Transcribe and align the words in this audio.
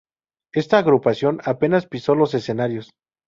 Esta 0.51 0.79
agrupación 0.79 1.41
apenas 1.45 1.85
pisó 1.85 2.15
los 2.15 2.33
escenarios. 2.33 2.89